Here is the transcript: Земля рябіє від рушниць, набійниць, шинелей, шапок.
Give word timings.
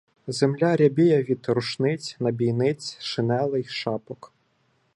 Земля 0.27 0.75
рябіє 0.75 1.23
від 1.23 1.45
рушниць, 1.49 2.15
набійниць, 2.19 2.97
шинелей, 3.01 3.63
шапок. 3.63 4.33